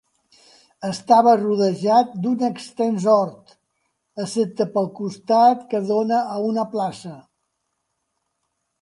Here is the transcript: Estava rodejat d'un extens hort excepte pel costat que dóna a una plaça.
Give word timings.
Estava 0.87 1.33
rodejat 1.41 2.15
d'un 2.23 2.41
extens 2.47 3.07
hort 3.13 3.55
excepte 4.25 4.69
pel 4.79 4.91
costat 5.03 5.65
que 5.75 5.85
dóna 5.95 6.27
a 6.39 6.43
una 6.51 6.69
plaça. 6.77 7.17